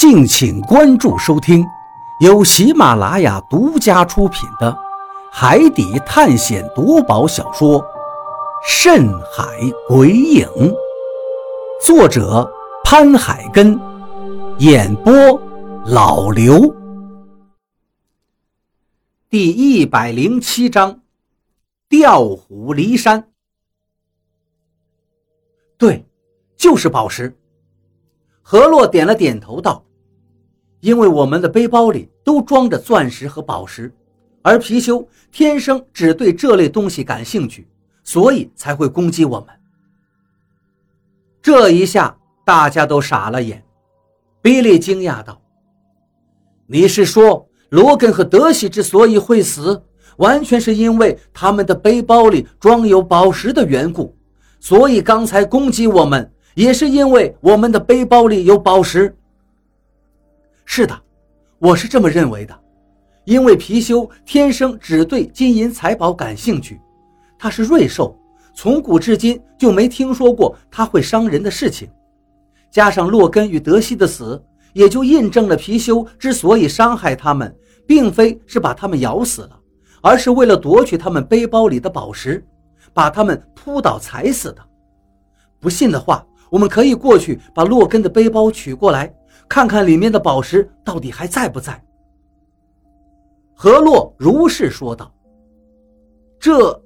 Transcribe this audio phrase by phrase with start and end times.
[0.00, 1.62] 敬请关注收听，
[2.20, 4.72] 由喜马拉雅独家出品的
[5.30, 7.78] 《海底探险夺宝小说》
[8.66, 9.44] 《深海
[9.86, 10.48] 鬼影》，
[11.84, 12.50] 作者
[12.82, 13.78] 潘海根，
[14.60, 15.12] 演播
[15.84, 16.74] 老刘。
[19.28, 21.02] 第一百零七章，
[21.90, 23.28] 调虎离山。
[25.76, 26.06] 对，
[26.56, 27.38] 就是宝石。
[28.40, 29.84] 何洛点了点头，道。
[30.80, 33.92] 因为我们的背包里都装着钻石和宝石，
[34.42, 37.68] 而貔貅天生只对这类东西感兴趣，
[38.02, 39.48] 所以才会攻击我们。
[41.42, 43.62] 这一下大家都傻了眼。
[44.42, 45.38] 比利惊讶道
[46.66, 49.82] ：“你是说罗根和德西之所以会死，
[50.16, 54.16] 完全是因为他们的背包里装有宝石的缘故？
[54.60, 59.14] 所以刚才攻击我们，也是因为我们的背包里有宝石？”
[60.72, 60.96] 是的，
[61.58, 62.56] 我是这么认为的，
[63.24, 66.80] 因为貔貅天生只对金银财宝感兴趣，
[67.36, 68.16] 它是瑞兽，
[68.54, 71.90] 从古至今就没听说过它会伤人的事情。
[72.70, 74.40] 加上洛根与德西的死，
[74.72, 77.52] 也就印证了貔貅之所以伤害他们，
[77.84, 79.58] 并非是把他们咬死了，
[80.00, 82.46] 而是为了夺取他们背包里的宝石，
[82.94, 84.62] 把他们扑倒踩死的。
[85.58, 89.12] 不信的话，我们可以过去把洛根的背包取过来。
[89.50, 91.82] 看看里面的宝石到底还在不在？
[93.52, 95.12] 何洛如是说道。
[96.38, 96.80] 这，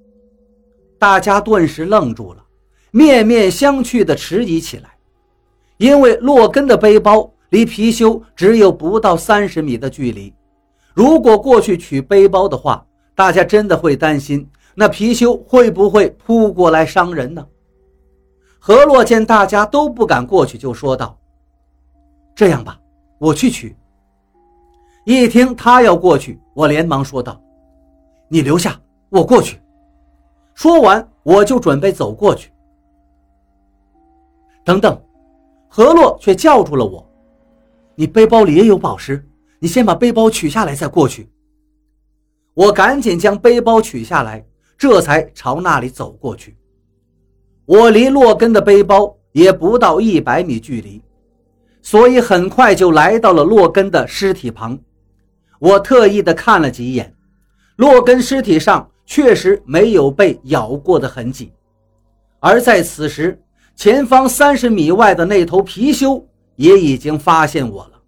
[0.99, 2.43] 大家顿时愣住了，
[2.91, 4.89] 面面相觑的迟疑起来。
[5.77, 10.33] 因为洛根的背包离貔貅只有不到三十米的距离，
[10.95, 12.83] 如果过去取背包的话，
[13.15, 17.47] 大家真的会担心那貔貅会不会扑过来伤人呢？
[18.59, 21.21] 何洛见大家都不敢过去，就说道。
[22.35, 22.79] 这样吧，
[23.19, 23.77] 我去取。
[25.05, 27.41] 一听他要过去，我连忙说道
[28.29, 29.61] ：“你留下，我过去。”
[30.55, 32.51] 说完，我就准备走过去。
[34.65, 34.99] 等等，
[35.69, 37.07] 何洛却叫住了我
[37.95, 39.29] ：“你背包里也有宝石，
[39.59, 41.29] 你先把背包取下来再过去。”
[42.55, 44.43] 我赶紧将背包取下来，
[44.79, 46.57] 这才朝那里走过去。
[47.67, 51.03] 我离洛根的背包也不到一百米距离。
[51.85, 54.77] 所以很快就来到了洛根的尸体旁，
[55.59, 57.15] 我特意的看了几眼，
[57.77, 61.53] 洛根尸体上确实没有被咬过的痕迹，
[62.41, 63.39] 而在此时，
[63.77, 66.25] 前方三十米外的那头貔貅
[66.57, 68.01] 也已经发现我了，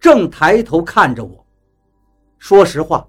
[0.00, 1.44] 正抬头看着我。
[2.38, 3.06] 说实话，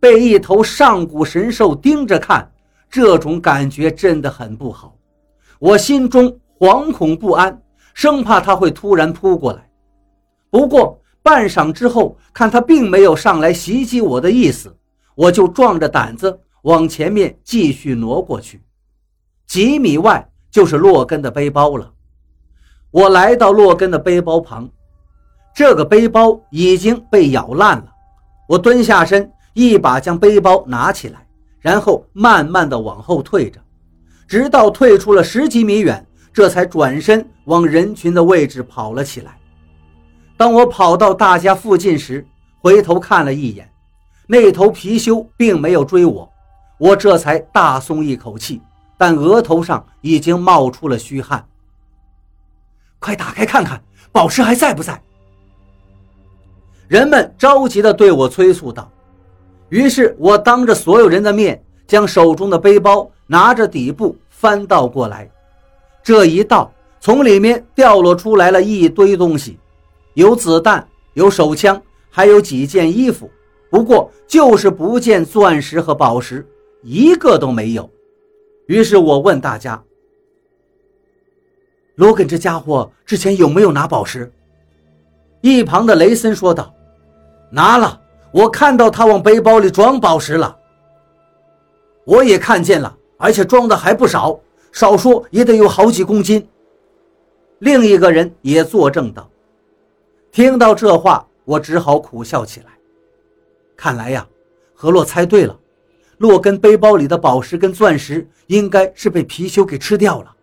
[0.00, 2.50] 被一头上古神兽盯着看，
[2.90, 4.96] 这种感觉真的很不好，
[5.60, 7.56] 我心中惶恐不安。
[7.94, 9.68] 生怕他会突然扑过来，
[10.50, 14.74] 不过半晌之后，看他并没有上来袭击我的意思，
[15.14, 18.62] 我就壮着胆子往前面继续挪过去。
[19.46, 21.92] 几米外就是洛根的背包了。
[22.90, 24.68] 我来到洛根的背包旁，
[25.54, 27.86] 这个背包已经被咬烂了。
[28.48, 31.26] 我蹲下身，一把将背包拿起来，
[31.60, 33.60] 然后慢慢的往后退着，
[34.26, 36.04] 直到退出了十几米远。
[36.32, 39.36] 这才转身往人群的位置跑了起来。
[40.36, 42.26] 当我跑到大家附近时，
[42.60, 43.70] 回头看了一眼，
[44.26, 46.30] 那头貔貅并没有追我，
[46.78, 48.62] 我这才大松一口气，
[48.96, 51.44] 但额头上已经冒出了虚汗。
[52.98, 53.82] 快打开看看，
[54.12, 55.02] 宝石还在不在？
[56.86, 58.90] 人们着急地对我催促道。
[59.68, 65.30] 于是我当着所有人的面，将手中的背包拿着底部翻倒过来。
[66.10, 69.60] 这一倒，从里面掉落出来了一堆东西，
[70.14, 70.84] 有子弹，
[71.14, 73.30] 有手枪，还有几件衣服。
[73.70, 76.44] 不过就是不见钻石和宝石，
[76.82, 77.88] 一个都没有。
[78.66, 79.80] 于是我问大家
[81.94, 84.28] ：“罗根这家伙之前有没有拿宝石？”
[85.42, 86.74] 一旁的雷森说道
[87.52, 88.00] ：“拿了，
[88.32, 90.58] 我看到他往背包里装宝石了。
[92.04, 94.36] 我也看见了，而且装的还不少。”
[94.72, 96.46] 少说也得有好几公斤。
[97.58, 99.28] 另一个人也作证道
[100.32, 102.66] ：“听到这话，我只好苦笑起来。
[103.76, 104.26] 看来呀，
[104.74, 105.58] 何洛猜对了，
[106.18, 110.34] 洛根背包里的宝石跟钻石应该是被貔貅给吃掉了。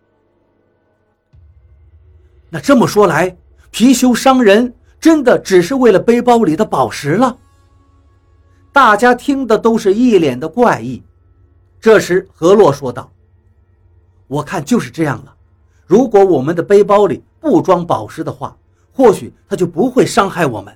[2.50, 3.36] 那这么说来，
[3.72, 7.36] 貔貅伤人真的只是为了背包里的宝石了？”
[8.72, 11.02] 大家听的都是一脸的怪异。
[11.80, 13.10] 这时，何洛说道。
[14.28, 15.34] 我看就是这样了。
[15.86, 18.56] 如果我们的背包里不装宝石的话，
[18.92, 20.72] 或许他就不会伤害我们。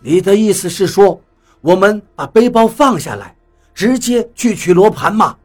[0.00, 1.20] 你的意思是说，
[1.60, 3.36] 我们把背包放下来，
[3.74, 5.36] 直接去取罗盘吗？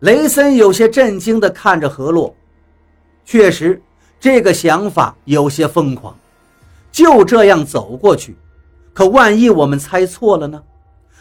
[0.00, 2.34] 雷森有些震惊地看着何洛，
[3.24, 3.80] 确实，
[4.20, 6.16] 这个想法有些疯狂。
[6.92, 8.36] 就这样走过去，
[8.92, 10.62] 可万一我们猜错了呢？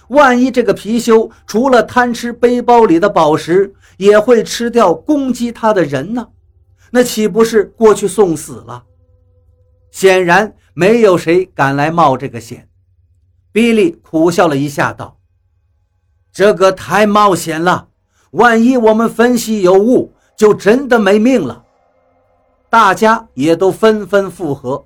[0.09, 6.27] 万一这个貔貅除了贪吃背包里的宝石，也会吃掉攻击他的人呢？
[6.91, 8.83] 那岂不是过去送死了？
[9.91, 12.69] 显然没有谁敢来冒这个险。
[13.51, 15.17] 比利苦笑了一下，道
[16.31, 17.87] ：“这个太冒险了，
[18.31, 21.63] 万一我们分析有误，就真的没命了。”
[22.69, 24.85] 大家也都纷纷附和。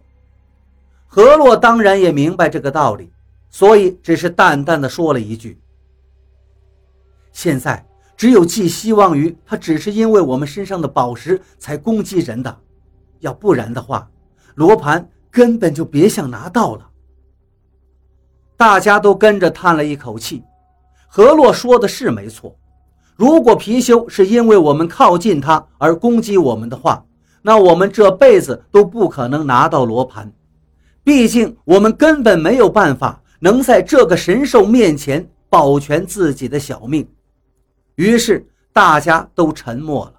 [1.07, 3.12] 何洛当然也明白这个道理。
[3.51, 5.59] 所以，只是淡淡的说了一句
[7.33, 7.83] ：“现在
[8.15, 12.55] 只有寄希望于他，只是因为我们身上的宝石才攻击人的，
[13.21, 14.07] 要不然的话，
[14.53, 16.87] 罗盘根本就别想拿到了。”
[18.55, 20.43] 大家都跟着叹了一口气。
[21.07, 22.55] 何洛说的是没错，
[23.15, 27.03] 如果貔貅是因为我们靠近他而攻击我们的话，
[27.41, 30.31] 那我们这辈子都不可能拿到罗盘，
[31.03, 33.23] 毕竟我们根本没有办法。
[33.39, 37.09] 能在这个神兽面前保全自己的小命，
[37.95, 40.13] 于是大家都沉默了。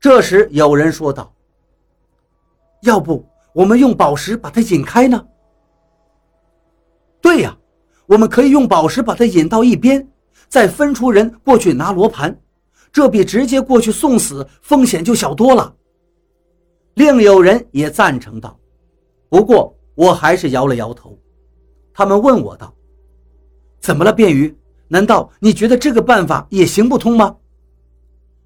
[0.00, 1.32] 这时有人说道
[2.82, 5.26] ：“要不我们用宝石把它引开呢
[7.20, 7.56] ？”“对呀，
[8.06, 10.08] 我们可以用宝石把它引到一边，
[10.48, 12.36] 再分出人过去拿罗盘，
[12.92, 15.74] 这比直接过去送死风险就小多了。”
[16.94, 18.58] 另有人也赞成道
[19.30, 21.16] ：“不过我还是摇了摇头。”
[21.92, 22.74] 他们问我道
[23.80, 24.56] ：“怎么了，便鱼？
[24.88, 27.36] 难道你觉得这个办法也行不通吗？”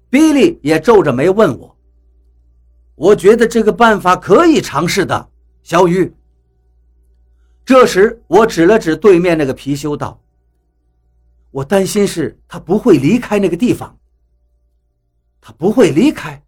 [0.09, 1.77] 比利也皱着眉问我
[2.95, 5.29] ：“我觉得这个办法可以尝试的。”
[5.63, 6.13] 小鱼。
[7.65, 10.21] 这时我指了指对面那个貔貅道
[11.51, 13.97] ：“我担心是他不会离开那个地方。”
[15.41, 16.41] 他不会离开？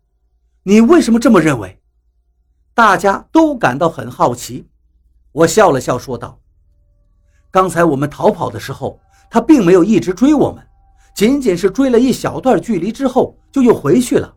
[0.63, 1.77] 你为什么这么认为？
[2.73, 4.65] 大家都感到很好奇。
[5.33, 6.39] 我笑了笑说道。
[7.51, 8.99] 刚才我们逃跑的时候，
[9.29, 10.65] 他并没有一直追我们，
[11.15, 14.33] 仅仅是追了一小段距离之后就又回去了。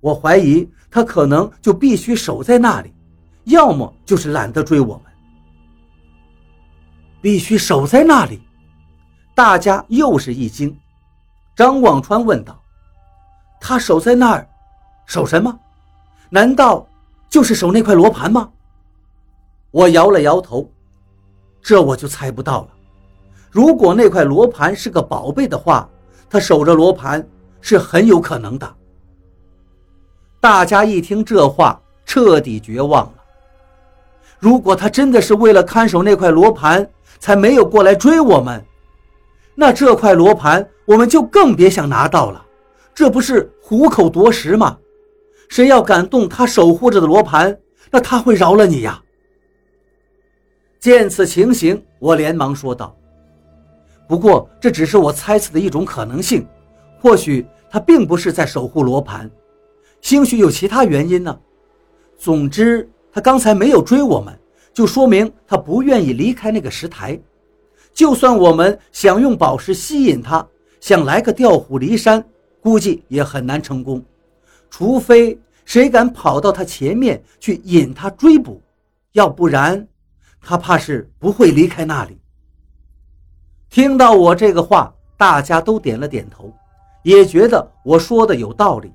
[0.00, 2.94] 我怀疑他可能就必须守在那里，
[3.44, 5.02] 要么就是懒得追我们。
[7.20, 8.40] 必须守在那里，
[9.34, 10.74] 大家又是一惊。
[11.54, 12.58] 张望川问道
[13.60, 14.48] ：“他守在那儿，
[15.04, 15.60] 守什么？
[16.30, 16.88] 难道
[17.28, 18.50] 就是守那块罗盘吗？”
[19.70, 20.66] 我摇了摇头。
[21.62, 22.68] 这我就猜不到了。
[23.50, 25.88] 如果那块罗盘是个宝贝的话，
[26.28, 27.26] 他守着罗盘
[27.60, 28.74] 是很有可能的。
[30.40, 33.14] 大家一听这话，彻底绝望了。
[34.38, 38.64] 如果他真的是为了看守那块罗盘才没有过来追我们，
[39.54, 42.42] 那这块罗盘我们就更别想拿到了。
[42.94, 44.78] 这不是虎口夺食吗？
[45.48, 47.58] 谁要敢动他守护着的罗盘，
[47.90, 49.02] 那他会饶了你呀？
[50.80, 52.96] 见此情形，我连忙说道
[54.08, 56.46] ：“不过这只是我猜测的一种可能性，
[56.98, 59.30] 或许他并不是在守护罗盘，
[60.00, 61.38] 兴许有其他原因呢。
[62.16, 64.34] 总之，他刚才没有追我们，
[64.72, 67.20] 就说明他不愿意离开那个石台。
[67.92, 70.46] 就算我们想用宝石吸引他，
[70.80, 72.24] 想来个调虎离山，
[72.62, 74.02] 估计也很难成功。
[74.70, 78.62] 除非谁敢跑到他前面去引他追捕，
[79.12, 79.86] 要不然……”
[80.40, 82.18] 他怕是不会离开那里。
[83.68, 86.52] 听到我这个话，大家都点了点头，
[87.02, 88.92] 也觉得我说的有道理。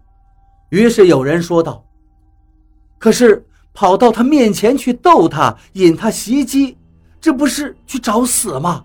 [0.70, 1.86] 于是有人说道
[3.00, 6.78] ：“可是跑到他面前去逗他，引他袭击，
[7.22, 8.84] 这不是去找死吗？”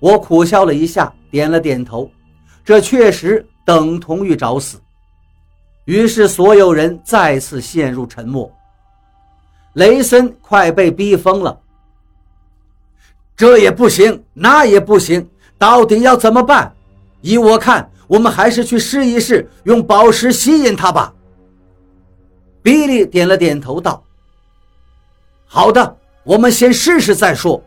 [0.00, 2.10] 我苦笑了一下，点了点头，
[2.64, 4.80] 这确实等同于找死。
[5.84, 8.50] 于是所有人再次陷入沉默。
[9.78, 11.56] 雷森快被逼疯了，
[13.36, 16.74] 这也不行，那也不行，到底要怎么办？
[17.20, 21.14] 依我看，我们还是去试一试，用宝石吸引他吧。
[22.60, 24.02] 比利点了点头，道
[25.46, 27.62] ：“好的，我们先试试再说。”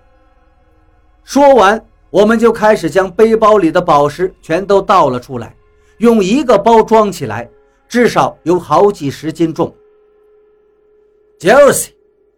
[1.24, 5.56] 说完，我们就开始将背包里的宝石全都倒了出来，
[6.00, 7.50] 用一个包装起来，
[7.88, 9.74] 至少有好几十斤重。
[11.40, 11.92] Josie。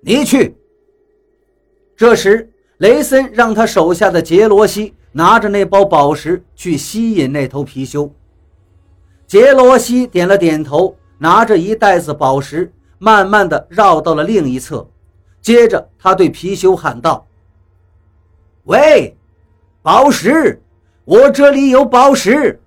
[0.05, 0.55] 你去。
[1.95, 8.11] 这时，雷森让他手下的杰罗西拿着那包宝石去吸引那头貔貅。
[9.25, 12.69] 杰罗西点了点头，拿着一袋子宝石，
[12.99, 14.85] 慢慢的绕到了另一侧。
[15.41, 17.25] 接着，他对貔貅喊道
[18.65, 19.15] ：“喂，
[19.81, 20.61] 宝石，
[21.05, 22.59] 我这里有宝石。”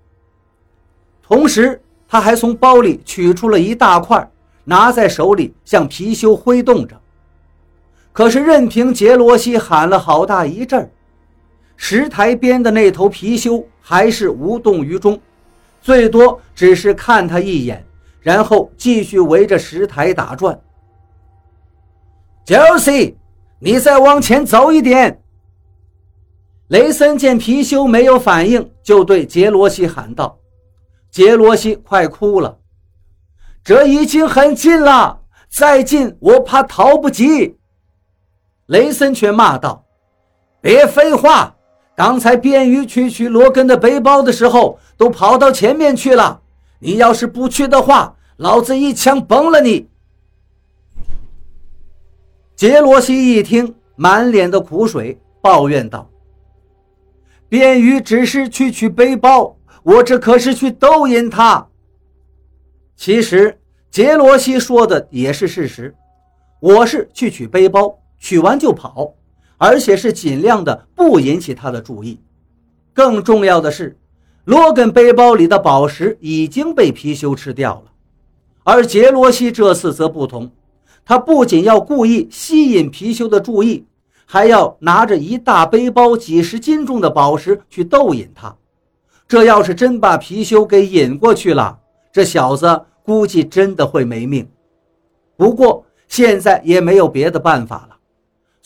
[1.22, 4.30] 同时，他还从包里取出了一大块，
[4.64, 6.98] 拿在手里向貔貅挥动着。
[8.16, 10.90] 可是，任凭杰罗西喊了好大一阵儿
[11.76, 15.20] 石台边的那头貔貅还是无动于衷，
[15.82, 17.84] 最多只是看他一眼，
[18.20, 20.58] 然后继续围着石台打转。
[22.46, 23.18] 杰罗西，
[23.58, 25.20] 你再往前走一点。
[26.68, 30.38] 雷森见貔貅没有反应，就对杰罗西喊道。
[31.10, 32.56] 杰罗西快哭了，
[33.62, 35.20] 这已经很近了，
[35.50, 37.58] 再近我怕逃不及。
[38.66, 39.84] 雷森却骂道
[40.60, 41.56] ：“别废话！
[41.94, 46.42] 刚才便鱼去取罗根的背包的时候，都跑到前面去了。
[46.78, 49.88] 你要是不去的话，老子一枪崩了你！”
[52.54, 56.10] 杰罗西一听，满脸的苦水，抱怨道
[57.48, 59.56] ：“便鱼只是去取背包。”
[59.86, 61.64] 我这可是去逗引他。
[62.96, 63.56] 其实
[63.88, 65.94] 杰罗西说的也是事实，
[66.58, 69.14] 我是去取背包，取完就跑，
[69.58, 72.20] 而且是尽量的不引起他的注意。
[72.92, 73.98] 更重要的是，
[74.44, 77.92] 罗根背包里的宝石已经被貔貅吃掉了，
[78.64, 80.50] 而杰罗西这次则不同，
[81.04, 83.84] 他不仅要故意吸引貔貅的注意，
[84.24, 88.56] 还要拿着一大背包几十斤重的宝石去逗引他。
[89.28, 91.78] 这要是真把貔貅给引过去了，
[92.12, 94.48] 这小子估计真的会没命。
[95.36, 97.95] 不过现在也没有别的办法了，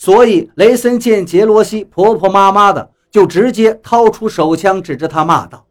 [0.01, 5.67] 所以雷森见杰罗西婆婆妈妈的，就直接掏出手枪指着他骂道：“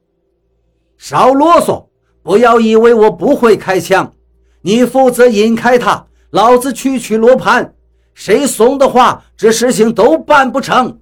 [0.97, 1.89] 少啰嗦！
[2.23, 4.15] 不要以为我不会开枪，
[4.61, 7.75] 你负责引开他，老子去取罗盘。
[8.15, 11.01] 谁怂的话，这事情都办不成。”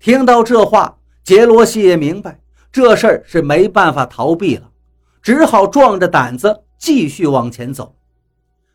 [0.00, 0.96] 听到这话。
[1.22, 2.40] 杰罗西也明白
[2.72, 4.70] 这事儿是没办法逃避了，
[5.22, 7.94] 只好壮着胆子继续往前走。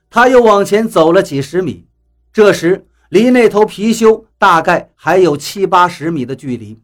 [0.10, 1.86] 他又往前走了几十米，
[2.36, 6.78] 这时离那头貔貅大概还有七八十米的距离。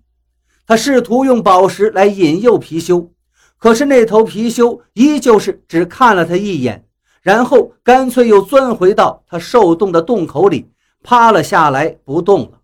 [0.66, 3.10] 他试图用宝石来引诱貔貅，
[3.58, 6.86] 可是那头貔貅依旧是只看了他一眼，
[7.22, 10.72] 然后干脆又钻回到他受冻的洞口里，
[11.04, 12.62] 趴了下来不动了。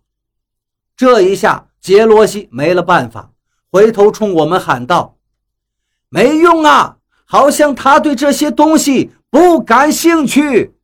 [0.96, 1.66] 这一下。
[1.80, 3.30] 杰罗西没了办法，
[3.70, 5.16] 回头冲我们喊道
[6.10, 10.74] ：“没用啊，好像他对这些东西不感兴趣。”